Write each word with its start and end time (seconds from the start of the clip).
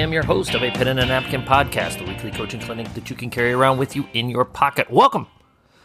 Am 0.00 0.14
your 0.14 0.24
host 0.24 0.54
of 0.54 0.62
a 0.62 0.70
Pen 0.70 0.88
and 0.88 0.98
a 0.98 1.04
Napkin 1.04 1.42
podcast, 1.42 2.00
a 2.00 2.08
weekly 2.08 2.30
coaching 2.30 2.58
clinic 2.58 2.90
that 2.94 3.10
you 3.10 3.16
can 3.16 3.28
carry 3.28 3.52
around 3.52 3.76
with 3.76 3.94
you 3.94 4.08
in 4.14 4.30
your 4.30 4.46
pocket. 4.46 4.90
Welcome 4.90 5.26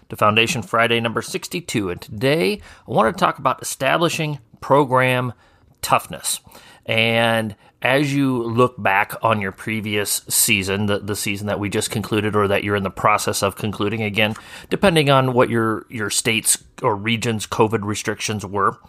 to 0.08 0.16
Foundation 0.16 0.62
Friday 0.62 1.02
number 1.02 1.22
62, 1.22 1.90
and 1.90 2.02
today 2.02 2.62
I 2.88 2.92
want 2.92 3.14
to 3.14 3.20
talk 3.20 3.40
about 3.40 3.62
establishing 3.62 4.40
program 4.62 5.34
toughness. 5.82 6.40
And 6.86 7.58
as 7.82 8.14
you 8.14 8.42
look 8.42 8.82
back 8.82 9.16
on 9.22 9.42
your 9.42 9.52
previous 9.52 10.22
season, 10.30 10.86
the, 10.86 11.00
the 11.00 11.18
season 11.18 11.48
that 11.48 11.60
we 11.60 11.70
just 11.70 11.92
concluded 11.92 12.38
or 12.38 12.48
that 12.48 12.64
you're 12.64 12.78
in 12.78 12.84
the 12.84 12.90
process 12.90 13.44
of 13.44 13.58
concluding, 13.58 14.02
again, 14.02 14.34
depending 14.70 15.10
on 15.10 15.34
what 15.34 15.50
your, 15.50 15.86
your 15.90 16.10
state's 16.10 16.64
or 16.82 16.96
region's 16.96 17.46
COVID 17.46 17.84
restrictions 17.84 18.46
were, 18.46 18.80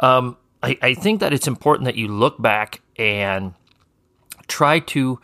um, 0.00 0.36
I, 0.60 0.76
I 0.82 0.94
think 0.94 1.20
that 1.20 1.32
it's 1.32 1.46
important 1.46 1.84
that 1.84 1.94
you 1.94 2.08
look 2.08 2.42
back 2.42 2.80
and 2.96 3.54
try 4.52 4.78
to 4.78 5.18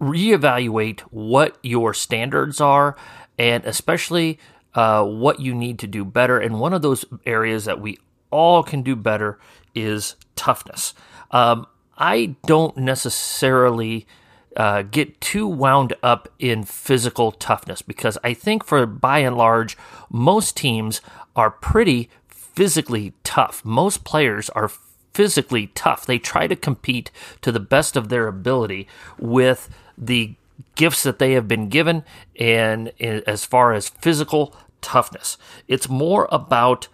reevaluate 0.00 1.00
what 1.10 1.56
your 1.62 1.94
standards 1.94 2.60
are 2.60 2.94
and 3.38 3.64
especially 3.64 4.38
uh, 4.74 5.02
what 5.02 5.40
you 5.40 5.54
need 5.54 5.78
to 5.78 5.86
do 5.86 6.04
better. 6.04 6.38
And 6.38 6.60
one 6.60 6.74
of 6.74 6.82
those 6.82 7.06
areas 7.24 7.64
that 7.64 7.80
we 7.80 7.98
all 8.30 8.62
can 8.62 8.82
do 8.82 8.94
better 8.94 9.38
is 9.74 10.16
toughness. 10.34 10.92
Um, 11.30 11.66
I 11.96 12.36
don't 12.44 12.76
necessarily 12.76 14.06
uh, 14.54 14.82
get 14.82 15.18
too 15.20 15.46
wound 15.46 15.94
up 16.02 16.28
in 16.38 16.64
physical 16.64 17.32
toughness 17.32 17.80
because 17.80 18.18
I 18.22 18.34
think, 18.34 18.64
for 18.64 18.84
by 18.86 19.20
and 19.20 19.36
large, 19.36 19.76
most 20.10 20.56
teams 20.56 21.00
are 21.34 21.50
pretty 21.50 22.10
physically 22.28 23.14
tough. 23.24 23.64
Most 23.64 24.04
players 24.04 24.50
are 24.50 24.70
physically 25.16 25.68
tough. 25.68 26.04
They 26.04 26.18
try 26.18 26.46
to 26.46 26.54
compete 26.54 27.10
to 27.40 27.50
the 27.50 27.58
best 27.58 27.96
of 27.96 28.10
their 28.10 28.28
ability 28.28 28.86
with 29.18 29.70
the 29.96 30.34
gifts 30.74 31.02
that 31.04 31.18
they 31.18 31.32
have 31.32 31.48
been 31.48 31.70
given 31.70 32.04
and 32.38 32.92
as 33.00 33.46
far 33.46 33.72
as 33.72 33.88
physical 33.88 34.54
toughness. 34.82 35.38
It's 35.68 35.88
more 35.88 36.28
about 36.30 36.88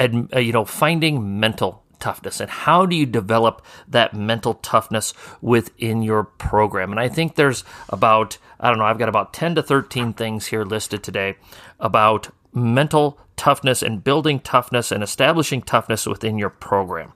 uh, 0.00 0.38
you 0.38 0.52
know 0.52 0.64
finding 0.64 1.38
mental 1.38 1.82
toughness 1.98 2.40
and 2.40 2.50
how 2.50 2.86
do 2.86 2.96
you 2.96 3.04
develop 3.04 3.62
that 3.86 4.14
mental 4.14 4.54
toughness 4.54 5.14
within 5.40 6.02
your 6.02 6.24
program 6.24 6.90
and 6.90 6.98
i 6.98 7.08
think 7.08 7.36
there's 7.36 7.62
about 7.88 8.36
i 8.58 8.68
don't 8.68 8.78
know 8.78 8.84
i've 8.84 8.98
got 8.98 9.08
about 9.08 9.32
10 9.32 9.54
to 9.54 9.62
13 9.62 10.12
things 10.12 10.46
here 10.46 10.64
listed 10.64 11.02
today 11.02 11.36
about 11.78 12.30
mental 12.54 13.18
toughness 13.36 13.82
and 13.82 14.04
building 14.04 14.40
toughness 14.40 14.92
and 14.92 15.02
establishing 15.02 15.60
toughness 15.60 16.06
within 16.06 16.38
your 16.38 16.50
program. 16.50 17.12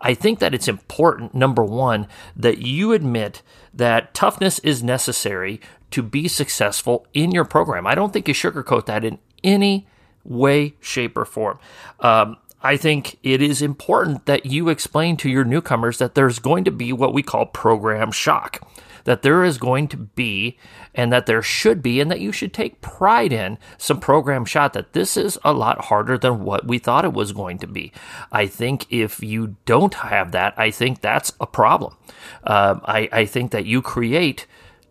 I 0.00 0.14
think 0.14 0.38
that 0.38 0.54
it's 0.54 0.68
important, 0.68 1.34
number 1.34 1.64
one, 1.64 2.06
that 2.36 2.58
you 2.58 2.92
admit 2.92 3.42
that 3.72 4.12
toughness 4.14 4.58
is 4.60 4.82
necessary 4.82 5.60
to 5.90 6.02
be 6.02 6.28
successful 6.28 7.06
in 7.14 7.30
your 7.30 7.44
program. 7.44 7.86
I 7.86 7.94
don't 7.94 8.12
think 8.12 8.28
you 8.28 8.34
sugarcoat 8.34 8.86
that 8.86 9.04
in 9.04 9.18
any 9.42 9.86
way, 10.24 10.74
shape, 10.80 11.16
or 11.16 11.24
form. 11.24 11.58
Um, 12.00 12.36
I 12.62 12.76
think 12.76 13.18
it 13.22 13.42
is 13.42 13.60
important 13.60 14.26
that 14.26 14.46
you 14.46 14.68
explain 14.70 15.16
to 15.18 15.28
your 15.28 15.44
newcomers 15.44 15.98
that 15.98 16.14
there's 16.14 16.38
going 16.38 16.64
to 16.64 16.70
be 16.70 16.92
what 16.92 17.12
we 17.12 17.22
call 17.22 17.46
program 17.46 18.10
shock 18.10 18.66
that 19.04 19.22
there 19.22 19.44
is 19.44 19.58
going 19.58 19.88
to 19.88 19.96
be 19.96 20.58
and 20.94 21.12
that 21.12 21.26
there 21.26 21.42
should 21.42 21.82
be 21.82 22.00
and 22.00 22.10
that 22.10 22.20
you 22.20 22.32
should 22.32 22.52
take 22.52 22.80
pride 22.80 23.32
in 23.32 23.58
some 23.78 24.00
program 24.00 24.44
shock 24.44 24.72
that 24.72 24.92
this 24.92 25.16
is 25.16 25.38
a 25.44 25.52
lot 25.52 25.86
harder 25.86 26.18
than 26.18 26.44
what 26.44 26.66
we 26.66 26.78
thought 26.78 27.04
it 27.04 27.12
was 27.12 27.32
going 27.32 27.58
to 27.58 27.66
be. 27.66 27.92
I 28.32 28.46
think 28.46 28.86
if 28.90 29.22
you 29.22 29.56
don't 29.64 29.94
have 29.94 30.32
that, 30.32 30.54
I 30.56 30.70
think 30.70 31.00
that's 31.00 31.32
a 31.40 31.46
problem. 31.46 31.96
Um, 32.44 32.80
I, 32.84 33.08
I 33.12 33.24
think 33.24 33.50
that 33.52 33.66
you 33.66 33.82
create 33.82 34.46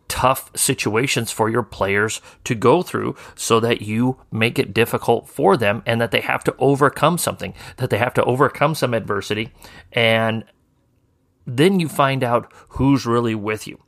tough 0.07 0.51
situations 0.55 1.31
for 1.31 1.49
your 1.49 1.63
players 1.63 2.21
to 2.43 2.53
go 2.53 2.83
through 2.83 3.15
so 3.35 3.59
that 3.59 3.81
you 3.81 4.17
make 4.31 4.59
it 4.59 4.73
difficult 4.73 5.27
for 5.27 5.57
them 5.57 5.81
and 5.85 5.99
that 5.99 6.11
they 6.11 6.21
have 6.21 6.43
to 6.43 6.55
overcome 6.59 7.17
something, 7.17 7.53
that 7.77 7.89
they 7.89 7.97
have 7.97 8.13
to 8.13 8.23
overcome 8.25 8.75
some 8.75 8.93
adversity. 8.93 9.51
And 9.91 10.43
then 11.47 11.79
you 11.79 11.89
find 11.89 12.23
out 12.23 12.51
who's 12.69 13.05
really 13.05 13.35
with 13.35 13.67
you. 13.67 13.79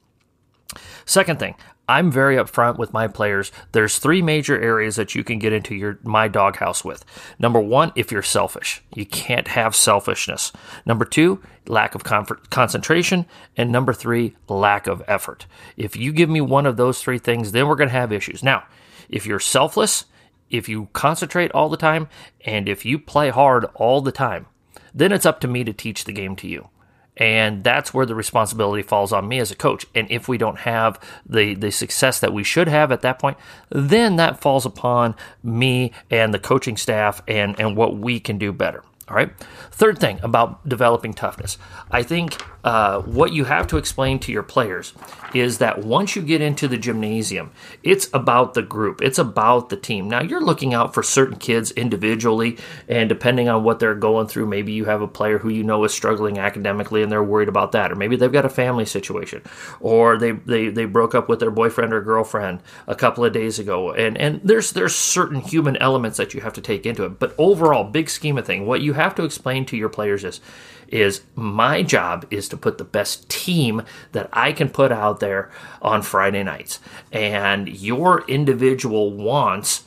Second 1.06 1.40
thing, 1.40 1.56
I'm 1.88 2.12
very 2.12 2.36
upfront 2.36 2.80
with 2.80 2.94
my 2.94 3.08
players. 3.08 3.52
There's 3.72 4.00
three 4.00 4.22
major 4.24 4.60
areas 4.60 4.96
that 4.96 5.14
you 5.14 5.24
can 5.24 5.38
get 5.38 5.54
into 5.54 5.76
your 5.76 6.00
my 6.04 6.28
doghouse 6.28 6.84
with. 6.84 7.06
Number 7.38 7.60
one, 7.60 7.92
if 7.96 8.12
you're 8.12 8.24
selfish, 8.24 8.82
you 8.96 9.06
can't 9.06 9.50
have 9.50 9.76
selfishness. 9.76 10.52
Number 10.86 11.06
two, 11.06 11.44
lack 11.68 11.94
of 11.94 12.04
concentration, 12.04 13.28
and 13.56 13.72
number 13.72 13.94
three, 13.94 14.36
lack 14.50 14.88
of 14.88 15.04
effort. 15.08 15.46
If 15.78 15.96
you 15.96 16.12
give 16.12 16.30
me 16.30 16.42
one 16.42 16.66
of 16.66 16.78
those 16.78 17.02
three 17.02 17.20
things, 17.20 17.52
then 17.52 17.68
we're 17.68 17.76
going 17.76 17.90
to 17.90 17.96
have 17.96 18.12
issues. 18.12 18.42
Now, 18.42 18.64
if 19.08 19.28
you're 19.28 19.40
selfless, 19.40 20.06
if 20.50 20.68
you 20.68 20.90
concentrate 20.94 21.52
all 21.52 21.70
the 21.70 21.78
time, 21.78 22.08
and 22.46 22.68
if 22.68 22.84
you 22.84 22.98
play 22.98 23.30
hard 23.30 23.66
all 23.76 24.02
the 24.02 24.12
time, 24.12 24.48
then 24.94 25.12
it's 25.12 25.26
up 25.26 25.40
to 25.42 25.48
me 25.48 25.64
to 25.64 25.74
teach 25.74 26.06
the 26.06 26.14
game 26.14 26.36
to 26.38 26.48
you 26.48 26.70
and 27.18 27.64
that's 27.64 27.94
where 27.94 28.06
the 28.06 28.16
responsibility 28.16 28.84
falls 28.84 29.14
on 29.14 29.28
me 29.28 29.40
as 29.40 29.52
a 29.52 29.56
coach 29.56 29.86
and 29.96 30.10
if 30.12 30.28
we 30.28 30.38
don't 30.38 30.60
have 30.60 31.00
the 31.26 31.56
the 31.56 31.72
success 31.72 32.20
that 32.20 32.34
we 32.34 32.44
should 32.44 32.68
have 32.68 32.92
at 32.92 33.02
that 33.02 33.20
point 33.20 33.38
then 33.70 34.16
that 34.18 34.42
falls 34.42 34.66
upon 34.66 35.16
me 35.44 35.92
and 36.10 36.34
the 36.34 36.40
coaching 36.40 36.78
staff 36.78 37.22
and 37.28 37.60
and 37.60 37.76
what 37.76 37.96
we 37.98 38.20
can 38.20 38.38
do 38.38 38.52
better 38.52 38.84
all 39.08 39.16
right. 39.16 39.32
Third 39.72 40.00
thing 40.00 40.20
about 40.24 40.68
developing 40.68 41.14
toughness. 41.14 41.60
I 41.92 42.02
think 42.02 42.42
uh, 42.66 43.00
what 43.04 43.32
you 43.32 43.44
have 43.44 43.68
to 43.68 43.78
explain 43.78 44.18
to 44.18 44.32
your 44.32 44.42
players 44.42 44.92
is 45.36 45.60
that 45.60 45.84
once 45.84 46.16
you 46.16 46.22
get 46.24 46.42
into 46.42 46.68
the 46.68 46.78
gymnasium, 46.78 47.52
it's 47.84 48.10
about 48.12 48.56
the 48.56 48.62
group, 48.64 49.04
it's 49.04 49.20
about 49.20 49.70
the 49.70 49.78
team. 49.78 50.10
Now, 50.10 50.24
you're 50.24 50.42
looking 50.42 50.74
out 50.74 50.92
for 50.92 51.04
certain 51.04 51.38
kids 51.38 51.70
individually, 51.72 52.58
and 52.88 53.08
depending 53.08 53.50
on 53.50 53.64
what 53.64 53.78
they're 53.78 53.94
going 53.94 54.26
through, 54.28 54.48
maybe 54.48 54.72
you 54.72 54.86
have 54.86 55.04
a 55.04 55.08
player 55.08 55.38
who 55.38 55.50
you 55.50 55.64
know 55.64 55.84
is 55.84 55.94
struggling 55.94 56.40
academically 56.40 57.04
and 57.04 57.12
they're 57.12 57.24
worried 57.24 57.50
about 57.50 57.72
that, 57.74 57.92
or 57.92 57.96
maybe 57.96 58.16
they've 58.16 58.32
got 58.32 58.46
a 58.46 58.50
family 58.50 58.86
situation, 58.86 59.44
or 59.80 60.18
they, 60.18 60.32
they, 60.32 60.70
they 60.70 60.86
broke 60.86 61.14
up 61.14 61.30
with 61.30 61.40
their 61.40 61.52
boyfriend 61.52 61.94
or 61.94 62.02
girlfriend 62.02 62.62
a 62.88 62.96
couple 62.96 63.24
of 63.24 63.32
days 63.32 63.60
ago. 63.60 63.94
And, 63.94 64.18
and 64.18 64.42
there's, 64.44 64.72
there's 64.72 64.96
certain 64.96 65.42
human 65.42 65.78
elements 65.78 66.18
that 66.18 66.34
you 66.34 66.42
have 66.42 66.54
to 66.54 66.62
take 66.62 66.88
into 66.88 67.06
it. 67.06 67.20
But 67.20 67.36
overall, 67.38 67.84
big 67.84 68.10
scheme 68.10 68.40
of 68.40 68.48
thing, 68.48 68.66
what 68.66 68.82
you 68.82 68.94
have 68.94 69.14
to 69.16 69.24
explain 69.24 69.68
to 69.68 69.78
your 69.78 69.90
players 69.90 70.24
is 70.24 70.42
is 70.88 71.22
my 71.36 71.84
job 71.84 72.26
is 72.32 72.48
to 72.50 72.58
put 72.58 72.78
the 72.78 72.84
best 72.84 73.28
team 73.30 73.82
that 74.12 74.30
I 74.34 74.52
can 74.52 74.70
put 74.70 74.92
out 74.92 75.20
there 75.20 75.52
on 75.82 76.02
Friday 76.02 76.44
nights. 76.44 76.80
And 77.12 77.68
your 77.68 78.26
individual 78.28 79.12
wants 79.12 79.84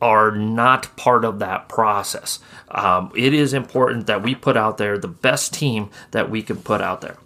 are 0.00 0.30
not 0.30 0.96
part 0.96 1.24
of 1.24 1.38
that 1.40 1.68
process. 1.68 2.38
Um, 2.70 3.12
it 3.14 3.34
is 3.34 3.52
important 3.52 4.06
that 4.06 4.22
we 4.22 4.34
put 4.34 4.56
out 4.56 4.78
there 4.78 4.98
the 4.98 5.08
best 5.08 5.52
team 5.52 5.90
that 6.12 6.30
we 6.30 6.42
can 6.42 6.56
put 6.56 6.80
out 6.80 7.00
there. 7.00 7.18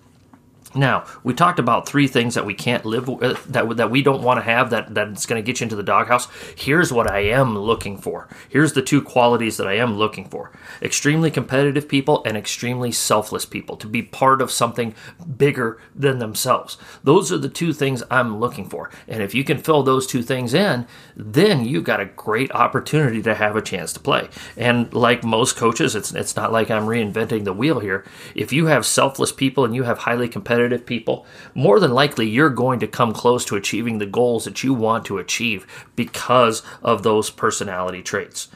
Now, 0.75 1.05
we 1.23 1.35
talked 1.35 1.59
about 1.59 1.89
three 1.89 2.09
things 2.09 2.35
that 2.35 2.45
we 2.45 2.55
can't 2.55 2.85
live 2.85 3.07
with, 3.09 3.23
uh, 3.23 3.41
that, 3.49 3.77
that 3.77 3.91
we 3.91 4.03
don't 4.03 4.23
want 4.23 4.39
to 4.39 4.45
have, 4.45 4.71
that, 4.71 4.93
that's 4.93 5.27
going 5.27 5.43
to 5.43 5.47
get 5.47 5.61
you 5.61 5.65
into 5.65 5.77
the 5.77 5.83
doghouse. 5.83 6.27
Here's 6.57 6.93
what 6.93 7.11
I 7.11 7.21
am 7.21 7.57
looking 7.57 7.97
for. 7.97 8.29
Here's 8.49 8.73
the 8.73 8.83
two 8.83 9.01
qualities 9.01 9.57
that 9.57 9.69
I 9.69 9.75
am 9.75 9.97
looking 9.97 10.25
for 10.29 10.51
extremely 10.83 11.31
competitive 11.31 11.89
people 11.89 12.23
and 12.25 12.37
extremely 12.37 12.91
selfless 12.91 13.45
people 13.45 13.77
to 13.77 13.87
be 13.87 14.03
part 14.03 14.43
of 14.43 14.51
something 14.51 14.95
bigger 15.37 15.79
than 15.95 16.19
themselves. 16.19 16.77
Those 17.05 17.31
are 17.31 17.39
the 17.39 17.49
two 17.49 17.73
things 17.73 18.03
I'm 18.11 18.41
looking 18.41 18.69
for. 18.69 18.91
And 19.07 19.23
if 19.23 19.35
you 19.35 19.45
can 19.45 19.59
fill 19.59 19.83
those 19.83 20.07
two 20.07 20.23
things 20.23 20.55
in, 20.55 20.87
then 21.17 21.65
you've 21.65 21.85
got 21.85 22.01
a 22.01 22.07
great 22.07 22.51
opportunity 22.53 23.23
to 23.23 23.35
have 23.35 23.55
a 23.57 23.63
chance 23.63 23.93
to 23.93 24.01
play. 24.01 24.29
And 24.57 24.93
like 24.93 25.23
most 25.23 25.57
coaches, 25.57 25.95
it's, 25.95 26.13
it's 26.13 26.37
not 26.37 26.53
like 26.53 26.71
I'm 26.71 26.87
reinventing 26.87 27.45
the 27.45 27.53
wheel 27.53 27.81
here. 27.81 28.05
If 28.35 28.53
you 28.53 28.67
have 28.67 28.85
selfless 28.85 29.33
people 29.33 29.65
and 29.65 29.75
you 29.75 29.85
have 29.85 29.99
highly 29.99 30.29
competitive 30.29 30.64
competitive 30.65 30.87
people, 30.87 31.27
more 31.55 31.81
than 31.81 31.93
likely 31.93 32.29
you're 32.29 32.51
going 32.51 32.81
to 32.81 32.87
come 32.87 33.13
close 33.13 33.45
to 33.47 33.57
achieving 33.57 33.99
the 33.99 34.07
goals 34.07 34.45
that 34.45 34.63
you 34.63 34.75
want 34.75 35.05
to 35.05 35.19
achieve 35.19 35.67
because 35.97 36.63
of 36.83 37.03
those 37.03 37.31
personality 37.31 38.03
traits. 38.03 38.49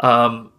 Um, 0.00 0.52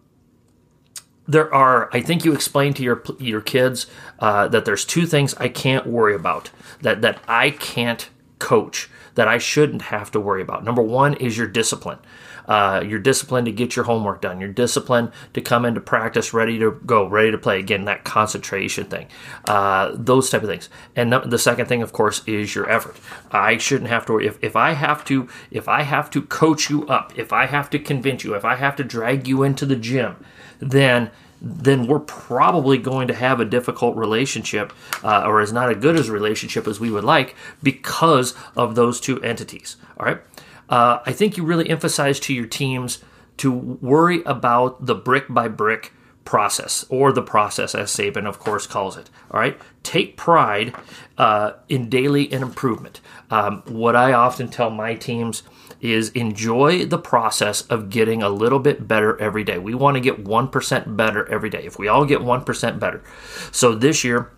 there 1.28 1.52
are, 1.52 1.90
I 1.92 2.02
think 2.02 2.24
you 2.24 2.32
explained 2.32 2.76
to 2.76 2.82
your 2.82 3.02
your 3.18 3.40
kids 3.40 3.86
uh, 4.20 4.48
that 4.48 4.64
there's 4.64 4.84
two 4.84 5.06
things 5.06 5.34
I 5.34 5.48
can't 5.48 5.86
worry 5.86 6.14
about 6.14 6.50
that 6.82 7.02
that 7.02 7.20
I 7.26 7.50
can't 7.50 8.08
coach 8.38 8.88
that 9.14 9.28
I 9.28 9.38
shouldn't 9.38 9.82
have 9.82 10.10
to 10.12 10.20
worry 10.20 10.42
about. 10.42 10.64
Number 10.64 10.82
one 10.82 11.14
is 11.14 11.36
your 11.38 11.46
discipline. 11.46 11.98
Uh, 12.46 12.82
you're 12.86 13.00
disciplined 13.00 13.46
to 13.46 13.52
get 13.52 13.74
your 13.74 13.84
homework 13.84 14.20
done. 14.20 14.40
your 14.40 14.50
discipline 14.50 15.10
to 15.34 15.40
come 15.40 15.64
into 15.64 15.80
practice 15.80 16.32
ready 16.32 16.58
to 16.58 16.80
go, 16.86 17.06
ready 17.06 17.30
to 17.32 17.38
play. 17.38 17.58
Again, 17.58 17.86
that 17.86 18.04
concentration 18.04 18.84
thing, 18.84 19.08
uh, 19.46 19.92
those 19.94 20.30
type 20.30 20.42
of 20.42 20.48
things. 20.48 20.68
And 20.94 21.12
the 21.12 21.38
second 21.38 21.66
thing, 21.66 21.82
of 21.82 21.92
course, 21.92 22.22
is 22.26 22.54
your 22.54 22.70
effort. 22.70 22.96
I 23.32 23.56
shouldn't 23.56 23.90
have 23.90 24.06
to 24.06 24.12
worry 24.12 24.26
if, 24.26 24.38
if 24.42 24.54
I 24.54 24.72
have 24.72 25.04
to 25.06 25.28
if 25.50 25.68
I 25.68 25.82
have 25.82 26.10
to 26.10 26.22
coach 26.22 26.70
you 26.70 26.86
up, 26.86 27.18
if 27.18 27.32
I 27.32 27.46
have 27.46 27.68
to 27.70 27.78
convince 27.78 28.22
you, 28.22 28.34
if 28.34 28.44
I 28.44 28.54
have 28.56 28.76
to 28.76 28.84
drag 28.84 29.26
you 29.26 29.42
into 29.42 29.66
the 29.66 29.76
gym, 29.76 30.16
then 30.60 31.10
then 31.40 31.86
we're 31.86 32.00
probably 32.00 32.78
going 32.78 33.08
to 33.08 33.14
have 33.14 33.40
a 33.40 33.44
difficult 33.44 33.96
relationship 33.96 34.72
uh, 35.04 35.22
or 35.26 35.40
is 35.40 35.52
not 35.52 35.70
as 35.70 35.76
good 35.76 35.98
as 35.98 36.08
relationship 36.10 36.66
as 36.66 36.80
we 36.80 36.90
would 36.90 37.04
like 37.04 37.34
because 37.62 38.34
of 38.56 38.74
those 38.74 39.00
two 39.00 39.22
entities. 39.22 39.76
All 39.98 40.06
right. 40.06 40.20
Uh, 40.68 41.00
I 41.06 41.12
think 41.12 41.36
you 41.36 41.44
really 41.44 41.68
emphasize 41.68 42.18
to 42.20 42.34
your 42.34 42.46
teams 42.46 42.98
to 43.38 43.52
worry 43.52 44.22
about 44.24 44.86
the 44.86 44.94
brick 44.94 45.26
by 45.28 45.48
brick 45.48 45.92
process 46.24 46.84
or 46.88 47.12
the 47.12 47.22
process 47.22 47.74
as 47.74 47.90
Saban 47.90 48.26
of 48.26 48.40
course 48.40 48.66
calls 48.66 48.96
it 48.96 49.08
all 49.30 49.38
right 49.38 49.56
take 49.84 50.16
pride 50.16 50.74
uh, 51.16 51.52
in 51.68 51.88
daily 51.88 52.30
and 52.32 52.42
improvement 52.42 53.00
um, 53.30 53.62
what 53.66 53.94
I 53.94 54.12
often 54.12 54.48
tell 54.48 54.70
my 54.70 54.94
teams 54.94 55.44
is 55.80 56.10
enjoy 56.10 56.84
the 56.86 56.98
process 56.98 57.62
of 57.62 57.90
getting 57.90 58.22
a 58.22 58.28
little 58.28 58.58
bit 58.58 58.88
better 58.88 59.20
every 59.20 59.44
day. 59.44 59.58
We 59.58 59.74
want 59.74 59.96
to 59.96 60.00
get 60.00 60.24
1% 60.24 60.96
better 60.96 61.28
every 61.28 61.50
day. 61.50 61.64
If 61.64 61.78
we 61.78 61.88
all 61.88 62.04
get 62.04 62.20
1% 62.20 62.78
better. 62.78 63.02
So 63.52 63.74
this 63.74 64.04
year, 64.04 64.30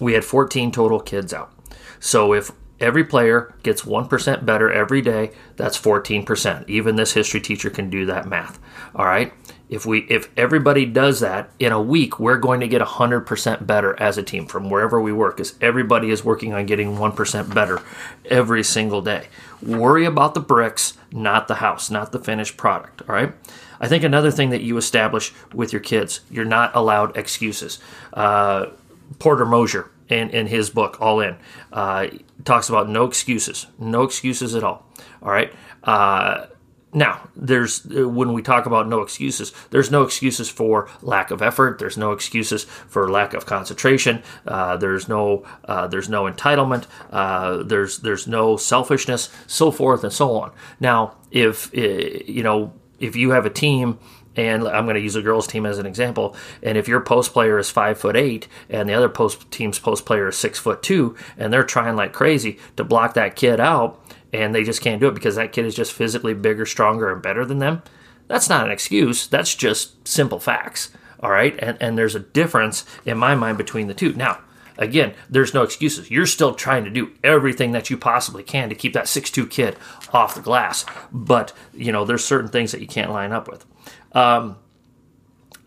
we 0.00 0.14
had 0.14 0.24
14 0.24 0.72
total 0.72 1.00
kids 1.00 1.32
out. 1.32 1.52
So 2.00 2.32
if 2.32 2.50
every 2.80 3.04
player 3.04 3.54
gets 3.62 3.82
1% 3.82 4.44
better 4.44 4.70
every 4.70 5.00
day, 5.00 5.32
that's 5.56 5.78
14%. 5.78 6.68
Even 6.68 6.96
this 6.96 7.12
history 7.12 7.40
teacher 7.40 7.70
can 7.70 7.90
do 7.90 8.06
that 8.06 8.28
math. 8.28 8.58
All 8.94 9.06
right? 9.06 9.32
If 9.68 9.84
we 9.84 10.00
if 10.08 10.28
everybody 10.36 10.86
does 10.86 11.20
that 11.20 11.50
in 11.58 11.72
a 11.72 11.82
week, 11.82 12.20
we're 12.20 12.38
going 12.38 12.60
to 12.60 12.68
get 12.68 12.82
100% 12.82 13.66
better 13.66 13.98
as 14.00 14.16
a 14.16 14.22
team 14.22 14.46
from 14.46 14.70
wherever 14.70 15.00
we 15.00 15.12
work 15.12 15.38
cuz 15.38 15.54
everybody 15.60 16.10
is 16.10 16.24
working 16.24 16.54
on 16.54 16.66
getting 16.66 16.96
1% 16.96 17.54
better 17.54 17.80
every 18.26 18.62
single 18.62 19.02
day. 19.02 19.26
Worry 19.60 20.04
about 20.04 20.34
the 20.34 20.40
bricks, 20.40 20.94
not 21.10 21.48
the 21.48 21.56
house, 21.56 21.90
not 21.90 22.12
the 22.12 22.20
finished 22.20 22.56
product, 22.56 23.02
all 23.08 23.14
right? 23.14 23.32
I 23.80 23.88
think 23.88 24.04
another 24.04 24.30
thing 24.30 24.50
that 24.50 24.62
you 24.62 24.76
establish 24.76 25.34
with 25.52 25.72
your 25.72 25.80
kids, 25.80 26.20
you're 26.30 26.44
not 26.44 26.74
allowed 26.74 27.16
excuses. 27.16 27.78
Uh, 28.12 28.66
Porter 29.18 29.44
Moser, 29.44 29.90
in, 30.08 30.30
in 30.30 30.46
his 30.46 30.70
book, 30.70 31.00
All 31.00 31.20
In, 31.20 31.36
uh, 31.72 32.06
talks 32.44 32.68
about 32.68 32.88
no 32.88 33.04
excuses, 33.04 33.66
no 33.78 34.02
excuses 34.02 34.54
at 34.54 34.62
all. 34.62 34.86
All 35.22 35.30
right. 35.30 35.52
Uh, 35.82 36.46
now, 36.96 37.28
there's 37.36 37.84
when 37.84 38.32
we 38.32 38.40
talk 38.40 38.64
about 38.64 38.88
no 38.88 39.02
excuses, 39.02 39.52
there's 39.68 39.90
no 39.90 40.02
excuses 40.02 40.48
for 40.48 40.88
lack 41.02 41.30
of 41.30 41.42
effort. 41.42 41.78
There's 41.78 41.98
no 41.98 42.12
excuses 42.12 42.64
for 42.64 43.10
lack 43.10 43.34
of 43.34 43.44
concentration. 43.44 44.22
Uh, 44.46 44.78
there's 44.78 45.06
no 45.06 45.44
uh, 45.66 45.88
there's 45.88 46.08
no 46.08 46.24
entitlement. 46.24 46.86
Uh, 47.10 47.62
there's 47.62 47.98
there's 47.98 48.26
no 48.26 48.56
selfishness, 48.56 49.28
so 49.46 49.70
forth 49.70 50.04
and 50.04 50.12
so 50.12 50.40
on. 50.40 50.52
Now, 50.80 51.16
if 51.30 51.70
uh, 51.76 51.82
you 51.82 52.42
know 52.42 52.72
if 52.98 53.14
you 53.14 53.32
have 53.32 53.44
a 53.44 53.50
team 53.50 53.98
and 54.34 54.66
I'm 54.66 54.86
going 54.86 54.96
to 54.96 55.02
use 55.02 55.16
a 55.16 55.22
girls 55.22 55.46
team 55.46 55.66
as 55.66 55.78
an 55.78 55.84
example. 55.84 56.34
And 56.62 56.78
if 56.78 56.88
your 56.88 57.00
post 57.00 57.34
player 57.34 57.58
is 57.58 57.70
five 57.70 57.98
foot 57.98 58.16
eight 58.16 58.48
and 58.70 58.88
the 58.88 58.94
other 58.94 59.10
post 59.10 59.50
team's 59.50 59.78
post 59.78 60.06
player 60.06 60.28
is 60.28 60.36
six 60.38 60.58
foot 60.58 60.82
two, 60.82 61.14
and 61.36 61.52
they're 61.52 61.62
trying 61.62 61.96
like 61.96 62.14
crazy 62.14 62.58
to 62.76 62.84
block 62.84 63.12
that 63.14 63.36
kid 63.36 63.60
out, 63.60 64.00
and 64.36 64.54
they 64.54 64.62
just 64.62 64.82
can't 64.82 65.00
do 65.00 65.08
it 65.08 65.14
because 65.14 65.36
that 65.36 65.52
kid 65.52 65.64
is 65.64 65.74
just 65.74 65.92
physically 65.92 66.34
bigger, 66.34 66.66
stronger, 66.66 67.12
and 67.12 67.22
better 67.22 67.44
than 67.44 67.58
them, 67.58 67.82
that's 68.28 68.48
not 68.48 68.66
an 68.66 68.72
excuse. 68.72 69.26
That's 69.26 69.54
just 69.54 70.06
simple 70.06 70.40
facts. 70.40 70.90
All 71.20 71.30
right. 71.30 71.58
And, 71.58 71.78
and 71.80 71.96
there's 71.96 72.14
a 72.14 72.20
difference 72.20 72.84
in 73.04 73.18
my 73.18 73.34
mind 73.34 73.56
between 73.56 73.86
the 73.86 73.94
two. 73.94 74.12
Now, 74.12 74.40
again, 74.78 75.14
there's 75.30 75.54
no 75.54 75.62
excuses. 75.62 76.10
You're 76.10 76.26
still 76.26 76.54
trying 76.54 76.84
to 76.84 76.90
do 76.90 77.12
everything 77.24 77.72
that 77.72 77.88
you 77.88 77.96
possibly 77.96 78.42
can 78.42 78.68
to 78.68 78.74
keep 78.74 78.92
that 78.92 79.08
six-two 79.08 79.46
kid 79.46 79.76
off 80.12 80.34
the 80.34 80.42
glass. 80.42 80.84
But, 81.10 81.52
you 81.72 81.92
know, 81.92 82.04
there's 82.04 82.24
certain 82.24 82.50
things 82.50 82.72
that 82.72 82.80
you 82.80 82.86
can't 82.86 83.10
line 83.10 83.32
up 83.32 83.48
with. 83.48 83.64
Um, 84.12 84.58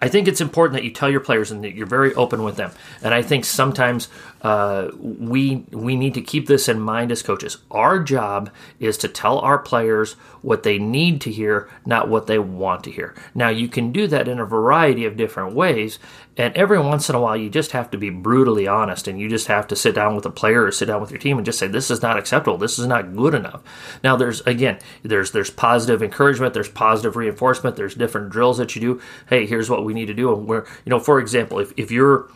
I 0.02 0.08
think 0.08 0.28
it's 0.28 0.40
important 0.40 0.76
that 0.76 0.86
you 0.86 0.92
tell 0.92 1.10
your 1.10 1.20
players 1.20 1.52
and 1.52 1.64
that 1.64 1.76
you're 1.76 1.86
very 1.86 2.14
open 2.14 2.44
with 2.44 2.56
them. 2.56 2.72
And 3.02 3.14
I 3.14 3.22
think 3.22 3.44
sometimes 3.44 4.08
uh, 4.42 4.90
we 4.98 5.66
we 5.72 5.96
need 5.96 6.14
to 6.14 6.22
keep 6.22 6.48
this 6.48 6.70
in 6.70 6.80
mind 6.80 7.12
as 7.12 7.22
coaches. 7.22 7.58
Our 7.72 8.00
job 8.00 8.50
is 8.80 8.98
to 9.00 9.08
tell 9.08 9.40
our 9.40 9.60
players 9.60 10.14
what 10.42 10.64
they 10.64 10.80
need 10.80 11.20
to 11.22 11.32
hear, 11.32 11.70
not 11.86 12.08
what 12.08 12.28
they 12.28 12.40
want 12.40 12.84
to 12.86 12.92
hear. 12.92 13.16
Now 13.36 13.50
you 13.50 13.68
can 13.68 13.92
do 13.92 14.08
that 14.08 14.28
in 14.28 14.40
a 14.40 14.46
variety 14.46 15.06
of 15.06 15.18
different 15.18 15.56
ways, 15.56 16.00
and 16.38 16.56
every 16.56 16.80
once 16.80 17.10
in 17.10 17.16
a 17.16 17.22
while 17.22 17.36
you 17.36 17.50
just 17.50 17.72
have 17.72 17.92
to 17.92 17.98
be 17.98 18.10
brutally 18.10 18.66
honest, 18.66 19.08
and 19.08 19.20
you 19.20 19.28
just 19.28 19.48
have 19.48 19.68
to 19.68 19.76
sit 19.76 19.96
down 19.96 20.16
with 20.16 20.26
a 20.26 20.32
player 20.32 20.64
or 20.64 20.72
sit 20.72 20.86
down 20.86 21.02
with 21.02 21.12
your 21.12 21.20
team 21.20 21.38
and 21.38 21.46
just 21.46 21.60
say 21.60 21.68
this 21.68 21.92
is 21.92 22.02
not 22.02 22.18
acceptable, 22.18 22.58
this 22.58 22.80
is 22.80 22.88
not 22.88 23.16
good 23.16 23.34
enough. 23.34 23.62
Now 24.04 24.16
there's 24.16 24.40
again 24.42 24.80
there's 25.04 25.32
there's 25.32 25.50
positive 25.50 26.02
encouragement, 26.02 26.54
there's 26.54 26.70
positive 26.70 27.18
reinforcement, 27.18 27.76
there's 27.76 27.96
different 27.96 28.30
drills 28.30 28.58
that 28.58 28.74
you 28.76 28.82
do. 28.82 29.02
Hey, 29.28 29.46
here's 29.46 29.70
what 29.70 29.84
we 29.84 29.94
need 29.94 30.06
to 30.08 30.14
do, 30.14 30.34
and 30.34 30.48
where 30.48 30.66
you 30.86 30.90
know 30.90 31.00
for 31.00 31.20
example 31.20 31.60
if 31.60 31.74
if 31.76 31.92
you're 31.92 32.30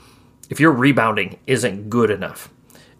if 0.50 0.60
your 0.60 0.72
rebounding 0.72 1.40
isn't 1.48 1.90
good 1.90 2.10
enough 2.10 2.50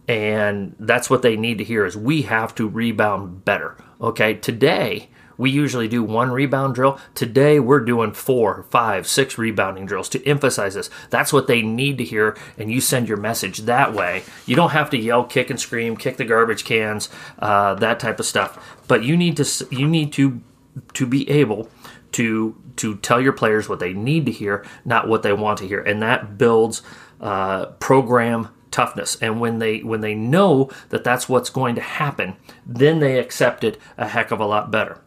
and 0.08 0.76
that's 0.80 1.10
what 1.10 1.22
they 1.22 1.36
need 1.36 1.58
to 1.58 1.64
hear 1.64 1.86
is 1.86 1.96
we 1.96 2.24
have 2.24 2.54
to 2.56 2.68
rebound 2.68 3.46
better 3.46 3.78
okay? 4.04 4.36
Today 4.36 5.10
we 5.36 5.50
usually 5.50 5.88
do 5.88 6.04
one 6.04 6.32
rebound 6.32 6.76
drill. 6.76 7.00
Today 7.16 7.60
we're 7.60 7.80
doing 7.80 8.12
four 8.12 8.64
five 8.70 9.08
six 9.08 9.38
rebounding 9.38 9.86
drills 9.86 10.10
to 10.10 10.26
emphasize 10.28 10.76
this. 10.76 10.90
That's 11.10 11.34
what 11.34 11.48
they 11.48 11.62
need 11.62 11.98
to 11.98 12.04
hear 12.04 12.38
and 12.58 12.72
you 12.72 12.82
send 12.82 13.08
your 13.08 13.18
message 13.18 13.60
that 13.60 13.94
way. 13.94 14.24
You 14.46 14.56
don't 14.56 14.72
have 14.72 14.90
to 14.92 14.98
yell 14.98 15.24
kick 15.24 15.50
and 15.50 15.60
scream 15.60 15.98
kick 15.98 16.18
the 16.18 16.26
garbage 16.26 16.66
cans 16.66 17.10
uh, 17.40 17.74
that 17.76 18.00
type 18.00 18.20
of 18.20 18.26
stuff. 18.26 18.78
But 18.88 19.04
you 19.04 19.18
need 19.18 19.38
to 19.38 19.68
you 19.72 19.88
need 19.88 20.14
to 20.14 20.42
to 20.94 21.08
be 21.08 21.28
able 21.30 21.70
to 22.14 22.56
to 22.76 22.98
tell 22.98 23.22
your 23.22 23.34
players 23.34 23.70
what 23.70 23.80
they 23.80 23.94
need 23.94 24.26
to 24.26 24.32
hear 24.32 24.66
not 24.86 25.08
what 25.08 25.24
they 25.24 25.34
want 25.34 25.58
to 25.60 25.68
hear. 25.68 25.82
And 25.82 26.02
that 26.02 26.38
builds 26.38 26.84
uh, 27.24 27.68
program 27.80 28.50
toughness. 28.70 29.16
And 29.22 29.40
when 29.40 29.60
they 29.60 29.80
when 29.80 30.02
they 30.02 30.14
know 30.14 30.70
that 30.90 31.04
that's 31.04 31.30
what's 31.30 31.50
going 31.50 31.76
to 31.76 31.82
happen 31.82 32.36
then 32.66 33.00
they 33.00 33.20
accept 33.20 33.64
it 33.64 33.80
a 33.98 34.08
heck 34.08 34.32
of 34.32 34.40
a 34.40 34.46
lot 34.46 34.72
better. 34.72 35.00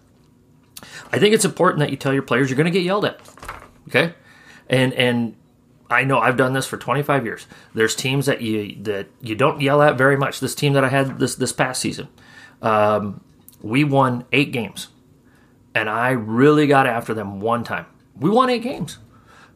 I 1.13 1.19
think 1.19 1.35
it's 1.35 1.45
important 1.45 1.81
that 1.81 1.91
you 1.91 1.97
tell 1.97 2.15
your 2.15 2.23
players 2.23 2.49
you're 2.49 2.57
going 2.57 2.65
to 2.65 2.71
get 2.71 2.85
yelled 2.85 3.05
at 3.05 3.21
okay? 3.89 4.15
And 4.69 4.93
and 4.95 5.37
i 5.89 6.03
know 6.03 6.19
i've 6.19 6.37
done 6.37 6.53
this 6.53 6.67
for 6.67 6.77
25 6.77 7.25
years. 7.25 7.47
There's 7.75 7.95
teams 7.95 8.27
that 8.27 8.41
you 8.41 8.77
that 8.83 9.09
you 9.21 9.35
don't 9.35 9.61
yell 9.61 9.83
at 9.83 9.99
very 9.99 10.17
much. 10.17 10.41
This 10.41 10.55
team 10.55 10.73
that 10.73 10.85
i 10.85 10.89
had 10.89 11.19
this 11.19 11.35
this 11.35 11.53
past 11.53 11.81
season 11.81 12.09
um, 12.63 13.21
we 13.61 13.85
won 13.85 14.25
eight 14.33 14.53
games. 14.53 14.89
And 15.75 15.91
i 15.91 16.11
really 16.11 16.67
got 16.67 16.87
after 16.87 17.13
them 17.13 17.41
one 17.41 17.65
time. 17.65 17.87
We 18.19 18.31
won 18.31 18.49
eight 18.49 18.63
games. 18.63 18.99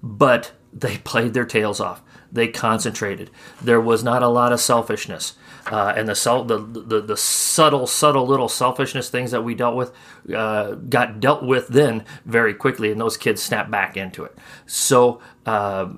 But 0.03 0.53
they 0.73 0.99
played 0.99 1.35
their 1.35 1.45
tails 1.45 1.81
off 1.81 2.03
they 2.33 2.49
concentrated. 2.49 3.31
There 3.61 3.81
was 3.81 4.05
not 4.05 4.23
a 4.23 4.29
lot 4.29 4.53
of 4.53 4.61
selfishness. 4.61 5.35
Uh, 5.71 5.93
and 5.97 6.09
the, 6.09 6.15
self, 6.15 6.49
the, 6.49 6.59
the 6.59 7.01
the 7.01 7.17
subtle, 7.17 7.87
subtle 7.87 8.27
little 8.27 8.49
selfishness 8.49 9.11
things 9.11 9.31
that 9.31 9.43
we 9.43 9.55
dealt 9.55 9.77
with 9.77 9.93
uh, 10.35 10.73
got 10.73 11.21
dealt 11.21 11.43
with 11.43 11.69
then 11.69 12.05
very 12.25 12.55
quickly, 12.55 12.91
and 12.91 13.01
those 13.01 13.17
kids 13.17 13.43
snapped 13.43 13.71
back 13.71 13.97
into 13.97 14.25
it. 14.25 14.37
So, 14.67 15.21
uh, 15.45 15.93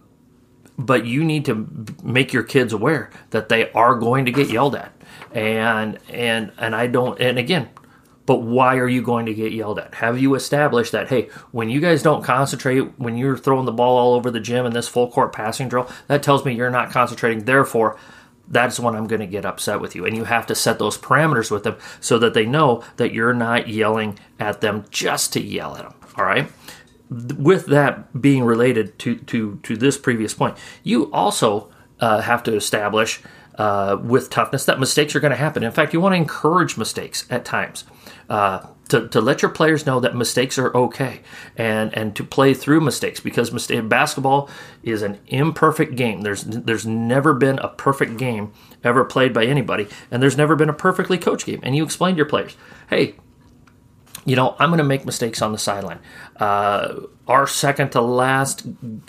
but 0.77 1.07
you 1.07 1.25
need 1.25 1.45
to 1.45 1.69
make 2.03 2.33
your 2.33 2.43
kids 2.43 2.73
aware 2.73 3.11
that 3.31 3.49
they 3.49 3.71
are 3.71 3.95
going 3.95 4.25
to 4.25 4.33
get 4.33 4.51
yelled 4.51 4.75
at, 4.75 4.93
and 5.33 5.99
and 6.11 6.51
and 6.59 6.75
I 6.75 6.89
don't. 6.89 7.19
And 7.21 7.39
again, 7.39 7.71
but 8.25 8.43
why 8.43 8.77
are 8.77 8.89
you 8.89 9.03
going 9.03 9.27
to 9.27 9.35
get 9.35 9.53
yelled 9.53 9.79
at? 9.79 9.97
Have 9.97 10.19
you 10.19 10.35
established 10.35 10.93
that, 10.93 11.09
hey, 11.09 11.29
when 11.51 11.69
you 11.69 11.81
guys 11.81 12.03
don't 12.03 12.23
concentrate, 12.23 12.99
when 12.99 13.17
you're 13.17 13.37
throwing 13.37 13.67
the 13.67 13.73
ball 13.73 13.97
all 13.97 14.15
over 14.15 14.31
the 14.31 14.41
gym 14.41 14.65
in 14.65 14.73
this 14.73 14.89
full 14.89 15.11
court 15.11 15.33
passing 15.33 15.69
drill, 15.69 15.91
that 16.07 16.23
tells 16.23 16.45
me 16.45 16.55
you're 16.55 16.71
not 16.71 16.91
concentrating. 16.91 17.45
Therefore, 17.45 17.99
that's 18.49 18.79
when 18.79 18.95
I'm 18.95 19.07
going 19.07 19.21
to 19.21 19.27
get 19.27 19.45
upset 19.45 19.81
with 19.81 19.97
you. 19.97 20.05
And 20.05 20.17
you 20.17 20.25
have 20.25 20.47
to 20.47 20.55
set 20.55 20.79
those 20.79 20.99
parameters 20.99 21.51
with 21.51 21.65
them 21.65 21.77
so 22.01 22.19
that 22.19 22.35
they 22.35 22.47
know 22.47 22.85
that 22.97 23.13
you're 23.13 23.35
not 23.35 23.69
yelling 23.69 24.19
at 24.39 24.61
them 24.61 24.85
just 24.91 25.33
to 25.33 25.41
yell 25.41 25.77
at 25.77 25.83
them. 25.83 25.95
All 26.17 26.25
right. 26.25 26.51
With 27.11 27.67
that 27.67 28.21
being 28.21 28.45
related 28.45 28.99
to, 29.01 29.17
to, 29.17 29.59
to 29.63 29.77
this 29.77 29.99
previous 29.99 30.33
point, 30.35 30.57
you 30.83 31.11
also 31.13 31.71
uh, 32.01 32.21
have 32.21 32.43
to 32.45 32.55
establish 32.55 33.21
uh, 33.57 33.99
with 34.03 34.31
toughness 34.31 34.65
that 34.65 34.81
mistakes 34.81 35.15
are 35.15 35.21
going 35.21 35.31
to 35.31 35.37
happen. 35.37 35.63
In 35.63 35.73
fact, 35.73 35.93
you 35.93 36.01
want 36.01 36.15
to 36.15 36.17
encourage 36.17 36.77
mistakes 36.77 37.27
at 37.31 37.45
times. 37.45 37.85
Uh, 38.29 38.67
to, 38.89 39.09
to 39.09 39.21
let 39.23 39.41
your 39.41 39.51
players 39.51 39.87
know 39.87 40.01
that 40.01 40.15
mistakes 40.15 40.59
are 40.59 40.75
okay 40.77 41.23
and 41.57 41.97
and 41.97 42.15
to 42.15 42.23
play 42.23 42.53
through 42.53 42.81
mistakes 42.81 43.21
because 43.21 43.51
mistake, 43.51 43.89
basketball 43.89 44.51
is 44.83 45.01
an 45.01 45.19
imperfect 45.29 45.97
game 45.97 46.21
there's 46.21 46.45
there's 46.45 46.87
never 46.87 47.33
been 47.33 47.59
a 47.61 47.69
perfect 47.69 48.19
game 48.19 48.53
ever 48.85 49.03
played 49.03 49.33
by 49.33 49.47
anybody 49.47 49.89
and 50.11 50.23
there's 50.23 50.37
never 50.37 50.55
been 50.55 50.69
a 50.69 50.75
perfectly 50.75 51.17
coached 51.17 51.47
game 51.47 51.61
and 51.63 51.75
you 51.75 51.83
explain 51.83 52.15
to 52.15 52.19
your 52.19 52.27
players 52.27 52.55
hey 52.91 53.15
you 54.25 54.37
know, 54.37 54.55
I'm 54.59 54.71
going 54.71 54.79
to 54.79 54.85
make 54.85 55.05
mistakes 55.05 55.43
on 55.43 55.53
the 55.53 55.59
sideline. 55.59 55.99
Uh, 56.37 57.01
our 57.27 57.47
second 57.47 57.91
to 57.91 58.01
last 58.01 58.65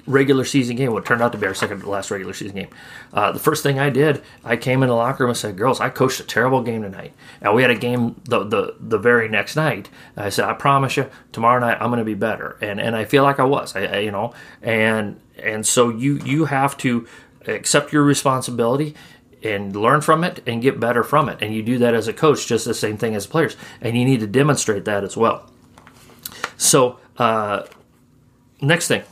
regular 0.08 0.43
season 0.46 0.75
game, 0.75 0.91
what 0.91 1.05
turned 1.05 1.22
out 1.22 1.32
to 1.34 1.38
be 1.38 1.46
our 1.46 1.53
second 1.53 1.82
to 1.82 1.89
last 1.89 2.10
regular 2.10 2.34
season 2.34 2.55
game. 2.55 2.70
Uh, 3.12 3.32
the 3.32 3.39
first 3.39 3.63
thing 3.63 3.79
I 3.79 3.89
did, 3.89 4.24
I 4.43 4.55
came 4.55 4.82
in 4.82 4.89
the 4.89 4.96
locker 4.96 5.24
room 5.24 5.29
and 5.29 5.38
said, 5.38 5.58
"Girls, 5.58 5.79
I 5.79 5.89
coached 5.89 6.20
a 6.20 6.24
terrible 6.24 6.62
game 6.63 6.82
tonight." 6.82 7.13
And 7.41 7.53
we 7.53 7.62
had 7.62 7.72
a 7.72 7.75
game 7.75 8.22
the 8.25 8.43
the, 8.43 8.75
the 8.79 8.98
very 8.98 9.29
next 9.29 9.55
night. 9.55 9.89
I 10.17 10.29
said, 10.29 10.46
"I 10.46 10.53
promise 10.53 10.98
you, 10.98 11.10
tomorrow 11.32 11.60
night 11.60 11.77
I'm 11.79 11.89
going 11.89 12.00
to 12.00 12.05
be 12.05 12.13
better," 12.13 12.58
and 12.62 12.79
and 12.82 12.96
I 12.96 13.05
feel 13.05 13.24
like 13.24 13.39
I 13.39 13.46
was. 13.46 13.75
I, 13.75 13.86
I 13.86 14.00
you 14.00 14.12
know, 14.12 14.34
and 14.62 15.20
and 15.38 15.65
so 15.65 15.89
you 15.89 16.17
you 16.20 16.46
have 16.46 16.77
to 16.77 17.08
accept 17.48 17.91
your 17.93 18.03
responsibility 18.03 18.96
and 19.43 19.75
learn 19.75 20.01
from 20.01 20.23
it 20.23 20.41
and 20.47 20.62
get 20.62 20.79
better 20.79 21.03
from 21.03 21.29
it. 21.29 21.39
And 21.41 21.53
you 21.53 21.62
do 21.62 21.77
that 21.79 21.93
as 21.93 22.07
a 22.07 22.13
coach, 22.13 22.47
just 22.47 22.65
the 22.65 22.73
same 22.73 22.97
thing 22.97 23.15
as 23.15 23.27
players. 23.27 23.55
And 23.81 23.97
you 23.97 24.05
need 24.05 24.21
to 24.21 24.27
demonstrate 24.27 24.85
that 24.85 25.03
as 25.03 25.17
well. 25.17 25.50
So, 26.57 27.00
uh, 27.17 27.63
next 28.62 28.88
thing, 28.88 29.03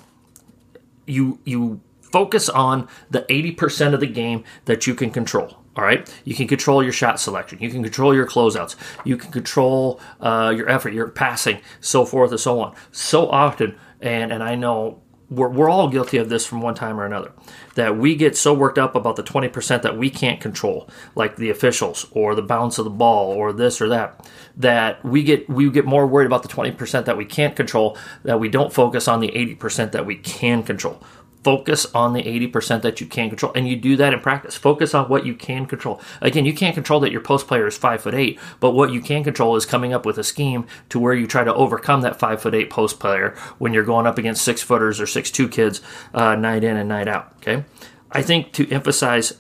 you 1.06 1.40
you 1.44 1.82
focus 2.02 2.50
on 2.50 2.88
the 3.10 3.22
80% 3.24 3.94
of 3.94 4.00
the 4.00 4.08
game 4.08 4.44
that 4.66 4.86
you 4.86 4.96
can 4.96 5.12
control. 5.12 5.58
All 5.78 5.86
right, 5.86 6.14
you 6.26 6.36
can 6.36 6.48
control 6.48 6.84
your 6.84 6.92
shot 6.92 7.20
selection. 7.20 7.60
You 7.62 7.70
can 7.70 7.82
control 7.82 8.14
your 8.14 8.28
closeouts. 8.28 8.76
You 9.06 9.16
can 9.16 9.32
control 9.32 10.02
uh, 10.20 10.54
your 10.56 10.68
effort, 10.68 10.94
your 10.94 11.08
passing, 11.08 11.62
so 11.80 12.04
forth 12.04 12.32
and 12.32 12.40
so 12.40 12.60
on. 12.60 12.76
So 12.92 13.30
often, 13.30 13.78
and 14.02 14.34
and 14.34 14.44
I 14.44 14.56
know 14.56 15.01
we're, 15.32 15.48
we're 15.48 15.70
all 15.70 15.88
guilty 15.88 16.18
of 16.18 16.30
this 16.30 16.46
from 16.46 16.62
one 16.62 16.76
time 16.76 17.00
or 17.00 17.06
another 17.06 17.32
that 17.76 17.98
we 17.98 18.16
get 18.16 18.36
so 18.38 18.54
worked 18.54 18.78
up 18.78 18.94
about 18.94 19.16
the 19.16 19.24
20% 19.24 19.82
that 19.82 19.98
we 19.98 20.10
can't 20.10 20.42
control 20.42 20.88
like 21.16 21.38
the 21.38 21.50
officials 21.50 22.06
or 22.12 22.36
the 22.36 22.42
bounce 22.42 22.78
of 22.78 22.84
the 22.84 22.92
ball 22.92 23.32
or 23.32 23.54
this 23.54 23.82
or 23.82 23.90
that 23.90 24.30
that 24.58 25.04
we 25.04 25.24
get 25.24 25.50
we 25.50 25.72
get 25.72 25.86
more 25.86 26.06
worried 26.06 26.26
about 26.26 26.44
the 26.44 26.50
20% 26.50 27.06
that 27.06 27.18
we 27.18 27.26
can't 27.26 27.56
control 27.56 27.98
that 28.24 28.40
we 28.40 28.50
don't 28.50 28.74
focus 28.74 29.08
on 29.08 29.22
the 29.22 29.30
80% 29.30 29.94
that 29.94 30.06
we 30.06 30.16
can 30.18 30.62
control 30.62 31.02
focus 31.44 31.88
on 31.94 32.14
the 32.14 32.24
80% 32.24 32.82
that 32.82 33.02
you 33.02 33.08
can 33.08 33.30
control 33.30 33.52
and 33.56 33.68
you 33.68 33.76
do 33.76 33.96
that 33.96 34.14
in 34.14 34.20
practice. 34.20 34.56
Focus 34.56 34.94
on 34.94 35.10
what 35.10 35.26
you 35.26 35.34
can 35.34 35.66
control. 35.66 36.02
Again 36.22 36.46
you 36.46 36.54
can't 36.54 36.76
control 36.76 37.00
that 37.02 37.12
your 37.12 37.22
post 37.22 37.48
player 37.48 37.68
is 37.68 37.78
five 37.78 38.02
foot 38.02 38.14
eight 38.14 38.40
but 38.60 38.72
what 38.72 38.92
you 38.92 39.02
can 39.02 39.24
control 39.24 39.56
is 39.56 39.66
coming 39.66 39.94
up 39.94 40.06
with 40.06 40.18
a 40.18 40.24
scheme 40.24 40.66
to 40.90 41.00
where 41.00 41.14
you 41.14 41.28
try 41.28 41.44
to 41.44 41.54
overcome 41.54 42.02
that 42.02 42.20
five 42.20 42.42
foot 42.42 42.56
eight 42.56 42.70
post 42.70 43.00
player 43.00 43.36
when 43.58 43.74
you're 43.74 43.84
going 43.84 44.08
up 44.08 44.18
against 44.18 44.44
six 44.44 44.62
footers 44.62 45.00
or 45.00 45.08
six 45.08 45.32
two 45.32 45.48
kids 45.48 45.82
uh, 46.14 46.36
night 46.36 46.64
in 46.64 46.78
and 46.78 46.90
night 46.90 47.08
out 47.08 47.34
okay? 47.38 47.64
I 48.12 48.22
think 48.22 48.52
to 48.54 48.70
emphasize 48.70 49.34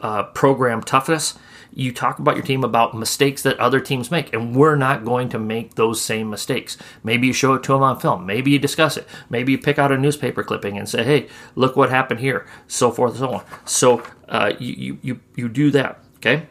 uh, 0.00 0.24
program 0.24 0.82
toughness 0.82 1.38
you 1.74 1.92
talk 1.92 2.18
about 2.18 2.36
your 2.36 2.44
team 2.44 2.64
about 2.64 2.96
mistakes 2.96 3.42
that 3.42 3.58
other 3.58 3.80
teams 3.80 4.10
make, 4.10 4.32
and 4.32 4.54
we're 4.54 4.76
not 4.76 5.04
going 5.04 5.28
to 5.30 5.38
make 5.38 5.74
those 5.74 6.00
same 6.00 6.30
mistakes. 6.30 6.76
Maybe 7.02 7.26
you 7.26 7.32
show 7.32 7.54
it 7.54 7.62
to 7.64 7.72
them 7.72 7.82
on 7.82 7.98
film. 8.00 8.26
Maybe 8.26 8.50
you 8.50 8.58
discuss 8.58 8.96
it. 8.96 9.06
Maybe 9.30 9.52
you 9.52 9.58
pick 9.58 9.78
out 9.78 9.92
a 9.92 9.98
newspaper 9.98 10.42
clipping 10.42 10.78
and 10.78 10.88
say, 10.88 11.04
"Hey, 11.04 11.28
look 11.54 11.76
what 11.76 11.90
happened 11.90 12.20
here," 12.20 12.46
so 12.66 12.90
forth 12.90 13.12
and 13.12 13.20
so 13.20 13.32
on. 13.34 13.44
So 13.64 14.02
uh, 14.28 14.52
you 14.58 14.98
you 15.02 15.20
you 15.34 15.48
do 15.48 15.70
that, 15.70 15.98
okay? 16.16 16.46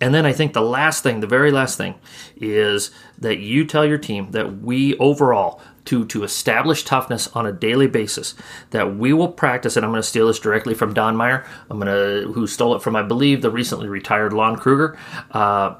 And 0.00 0.14
then 0.14 0.26
I 0.26 0.32
think 0.32 0.52
the 0.52 0.62
last 0.62 1.02
thing, 1.02 1.20
the 1.20 1.26
very 1.26 1.50
last 1.50 1.78
thing, 1.78 1.94
is 2.36 2.90
that 3.18 3.38
you 3.38 3.64
tell 3.64 3.86
your 3.86 3.98
team 3.98 4.32
that 4.32 4.60
we 4.60 4.96
overall 4.98 5.60
to 5.86 6.06
to 6.06 6.24
establish 6.24 6.82
toughness 6.82 7.28
on 7.28 7.46
a 7.46 7.52
daily 7.52 7.86
basis 7.86 8.34
that 8.70 8.96
we 8.96 9.12
will 9.12 9.28
practice 9.28 9.76
and 9.76 9.84
i'm 9.84 9.92
going 9.92 10.00
to 10.00 10.08
steal 10.08 10.28
this 10.28 10.38
directly 10.38 10.72
from 10.72 10.94
don 10.94 11.14
meyer 11.14 11.44
i'm 11.68 11.78
going 11.78 11.92
to 11.92 12.32
who 12.32 12.46
stole 12.46 12.74
it 12.74 12.80
from 12.80 12.96
i 12.96 13.02
believe 13.02 13.42
the 13.42 13.50
recently 13.50 13.86
retired 13.86 14.32
lon 14.32 14.56
kruger 14.56 14.96
uh, 15.32 15.74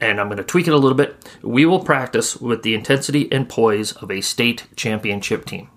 and 0.00 0.20
I'm 0.20 0.28
going 0.28 0.38
to 0.38 0.44
tweak 0.44 0.68
it 0.68 0.72
a 0.72 0.76
little 0.76 0.96
bit. 0.96 1.28
We 1.42 1.66
will 1.66 1.80
practice 1.80 2.36
with 2.36 2.62
the 2.62 2.74
intensity 2.74 3.30
and 3.32 3.48
poise 3.48 3.92
of 3.92 4.10
a 4.10 4.20
state 4.20 4.66
championship 4.76 5.44
team. 5.44 5.70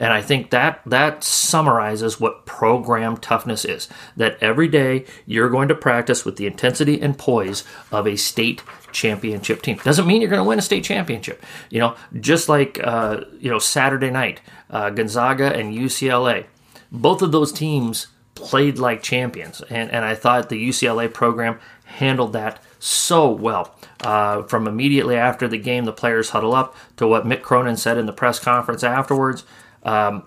And 0.00 0.12
I 0.12 0.22
think 0.22 0.50
that 0.50 0.80
that 0.86 1.24
summarizes 1.24 2.20
what 2.20 2.46
program 2.46 3.16
toughness 3.16 3.64
is. 3.64 3.88
That 4.16 4.38
every 4.40 4.68
day 4.68 5.04
you're 5.26 5.50
going 5.50 5.68
to 5.68 5.74
practice 5.74 6.24
with 6.24 6.36
the 6.36 6.46
intensity 6.46 7.00
and 7.00 7.18
poise 7.18 7.64
of 7.90 8.06
a 8.06 8.16
state 8.16 8.62
championship 8.92 9.62
team. 9.62 9.78
Doesn't 9.82 10.06
mean 10.06 10.20
you're 10.20 10.30
going 10.30 10.42
to 10.42 10.48
win 10.48 10.58
a 10.58 10.62
state 10.62 10.84
championship. 10.84 11.44
You 11.70 11.80
know, 11.80 11.96
just 12.20 12.48
like 12.48 12.78
uh, 12.82 13.24
you 13.38 13.50
know 13.50 13.58
Saturday 13.58 14.10
night, 14.10 14.40
uh, 14.70 14.90
Gonzaga 14.90 15.54
and 15.54 15.74
UCLA, 15.74 16.46
both 16.90 17.22
of 17.22 17.32
those 17.32 17.52
teams 17.52 18.08
played 18.34 18.78
like 18.78 19.02
champions, 19.02 19.62
and 19.62 19.90
and 19.90 20.04
I 20.04 20.14
thought 20.14 20.48
the 20.48 20.68
UCLA 20.68 21.12
program 21.12 21.58
handled 21.84 22.32
that 22.34 22.62
so 22.78 23.30
well. 23.30 23.74
Uh, 24.00 24.42
from 24.44 24.68
immediately 24.68 25.16
after 25.16 25.48
the 25.48 25.58
game, 25.58 25.84
the 25.84 25.92
players 25.92 26.30
huddle 26.30 26.54
up 26.54 26.76
to 26.96 27.06
what 27.06 27.26
Mick 27.26 27.42
Cronin 27.42 27.76
said 27.76 27.98
in 27.98 28.06
the 28.06 28.12
press 28.12 28.38
conference 28.38 28.84
afterwards. 28.84 29.44
Um, 29.88 30.24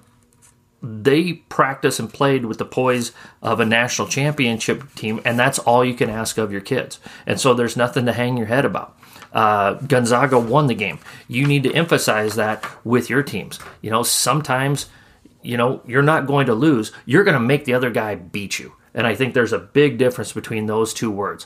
they 0.83 1.33
practice 1.33 1.99
and 1.99 2.11
played 2.11 2.45
with 2.45 2.57
the 2.57 2.65
poise 2.65 3.11
of 3.43 3.59
a 3.59 3.65
national 3.65 4.07
championship 4.07 4.95
team, 4.95 5.21
and 5.23 5.37
that's 5.37 5.59
all 5.59 5.85
you 5.85 5.93
can 5.93 6.09
ask 6.09 6.39
of 6.39 6.51
your 6.51 6.61
kids. 6.61 6.99
And 7.27 7.39
so 7.39 7.53
there's 7.53 7.77
nothing 7.77 8.07
to 8.07 8.13
hang 8.13 8.37
your 8.37 8.47
head 8.47 8.65
about. 8.65 8.97
Uh, 9.31 9.73
Gonzaga 9.73 10.39
won 10.39 10.65
the 10.65 10.73
game. 10.73 10.97
You 11.27 11.45
need 11.45 11.63
to 11.63 11.73
emphasize 11.73 12.35
that 12.35 12.65
with 12.83 13.09
your 13.09 13.21
teams. 13.21 13.59
You 13.81 13.91
know, 13.91 14.01
sometimes, 14.01 14.87
you 15.43 15.55
know, 15.55 15.81
you're 15.85 16.01
not 16.01 16.25
going 16.25 16.47
to 16.47 16.55
lose. 16.55 16.91
You're 17.05 17.23
going 17.23 17.35
to 17.35 17.39
make 17.39 17.65
the 17.65 17.75
other 17.75 17.91
guy 17.91 18.15
beat 18.15 18.57
you. 18.57 18.73
And 18.95 19.05
I 19.05 19.13
think 19.13 19.33
there's 19.33 19.53
a 19.53 19.59
big 19.59 19.99
difference 19.99 20.33
between 20.33 20.65
those 20.65 20.93
two 20.93 21.11
words 21.11 21.45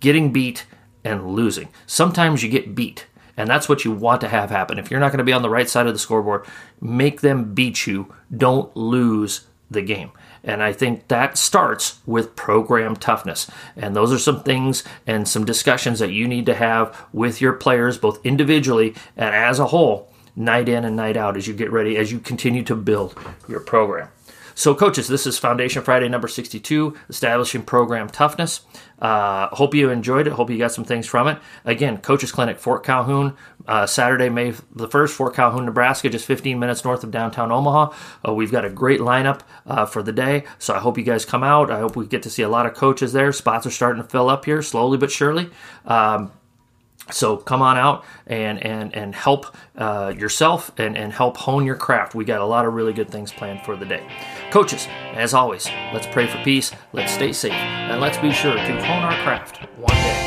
getting 0.00 0.32
beat 0.32 0.64
and 1.02 1.34
losing. 1.34 1.68
Sometimes 1.86 2.44
you 2.44 2.48
get 2.48 2.76
beat. 2.76 3.06
And 3.38 3.48
that's 3.48 3.68
what 3.68 3.84
you 3.84 3.92
want 3.92 4.20
to 4.22 4.28
have 4.28 4.50
happen. 4.50 4.80
If 4.80 4.90
you're 4.90 4.98
not 4.98 5.12
going 5.12 5.18
to 5.18 5.24
be 5.24 5.32
on 5.32 5.42
the 5.42 5.48
right 5.48 5.68
side 5.68 5.86
of 5.86 5.92
the 5.92 5.98
scoreboard, 5.98 6.44
make 6.80 7.20
them 7.20 7.54
beat 7.54 7.86
you. 7.86 8.12
Don't 8.36 8.76
lose 8.76 9.46
the 9.70 9.80
game. 9.80 10.10
And 10.42 10.60
I 10.60 10.72
think 10.72 11.06
that 11.06 11.38
starts 11.38 12.00
with 12.04 12.34
program 12.34 12.96
toughness. 12.96 13.48
And 13.76 13.94
those 13.94 14.12
are 14.12 14.18
some 14.18 14.42
things 14.42 14.82
and 15.06 15.28
some 15.28 15.44
discussions 15.44 16.00
that 16.00 16.10
you 16.10 16.26
need 16.26 16.46
to 16.46 16.54
have 16.54 17.06
with 17.12 17.40
your 17.40 17.52
players, 17.52 17.96
both 17.96 18.24
individually 18.26 18.94
and 19.16 19.32
as 19.34 19.60
a 19.60 19.66
whole, 19.66 20.12
night 20.34 20.68
in 20.68 20.84
and 20.84 20.96
night 20.96 21.16
out 21.16 21.36
as 21.36 21.46
you 21.46 21.54
get 21.54 21.70
ready, 21.70 21.96
as 21.96 22.10
you 22.10 22.18
continue 22.18 22.64
to 22.64 22.74
build 22.74 23.16
your 23.48 23.60
program. 23.60 24.08
So, 24.58 24.74
coaches, 24.74 25.06
this 25.06 25.24
is 25.24 25.38
Foundation 25.38 25.84
Friday 25.84 26.08
number 26.08 26.26
62, 26.26 26.96
establishing 27.08 27.62
program 27.62 28.08
toughness. 28.08 28.62
Uh, 28.98 29.46
hope 29.54 29.72
you 29.72 29.88
enjoyed 29.88 30.26
it. 30.26 30.32
Hope 30.32 30.50
you 30.50 30.58
got 30.58 30.72
some 30.72 30.82
things 30.82 31.06
from 31.06 31.28
it. 31.28 31.38
Again, 31.64 31.98
Coaches 31.98 32.32
Clinic, 32.32 32.58
Fort 32.58 32.84
Calhoun, 32.84 33.36
uh, 33.68 33.86
Saturday, 33.86 34.28
May 34.28 34.50
the 34.74 34.88
1st, 34.88 35.10
Fort 35.10 35.36
Calhoun, 35.36 35.64
Nebraska, 35.64 36.08
just 36.08 36.26
15 36.26 36.58
minutes 36.58 36.84
north 36.84 37.04
of 37.04 37.12
downtown 37.12 37.52
Omaha. 37.52 37.94
Uh, 38.26 38.34
we've 38.34 38.50
got 38.50 38.64
a 38.64 38.68
great 38.68 38.98
lineup 38.98 39.42
uh, 39.64 39.86
for 39.86 40.02
the 40.02 40.10
day, 40.10 40.42
so 40.58 40.74
I 40.74 40.80
hope 40.80 40.98
you 40.98 41.04
guys 41.04 41.24
come 41.24 41.44
out. 41.44 41.70
I 41.70 41.78
hope 41.78 41.94
we 41.94 42.08
get 42.08 42.24
to 42.24 42.30
see 42.30 42.42
a 42.42 42.48
lot 42.48 42.66
of 42.66 42.74
coaches 42.74 43.12
there. 43.12 43.30
Spots 43.30 43.64
are 43.64 43.70
starting 43.70 44.02
to 44.02 44.08
fill 44.08 44.28
up 44.28 44.44
here 44.44 44.60
slowly 44.62 44.98
but 44.98 45.12
surely. 45.12 45.50
Um, 45.86 46.32
so 47.10 47.36
come 47.36 47.62
on 47.62 47.76
out 47.76 48.04
and 48.26 48.62
and 48.62 48.94
and 48.94 49.14
help 49.14 49.46
uh, 49.76 50.12
yourself 50.16 50.70
and 50.78 50.96
and 50.96 51.12
help 51.12 51.36
hone 51.36 51.64
your 51.64 51.76
craft. 51.76 52.14
We 52.14 52.24
got 52.24 52.40
a 52.40 52.46
lot 52.46 52.66
of 52.66 52.74
really 52.74 52.92
good 52.92 53.10
things 53.10 53.32
planned 53.32 53.64
for 53.64 53.76
the 53.76 53.86
day. 53.86 54.06
Coaches, 54.50 54.86
as 55.14 55.34
always, 55.34 55.68
let's 55.92 56.06
pray 56.06 56.26
for 56.26 56.42
peace. 56.42 56.72
Let's 56.92 57.12
stay 57.12 57.32
safe 57.32 57.52
and 57.52 58.00
let's 58.00 58.18
be 58.18 58.32
sure 58.32 58.54
to 58.54 58.84
hone 58.84 59.02
our 59.02 59.22
craft 59.22 59.58
one 59.78 59.94
day. 59.94 60.17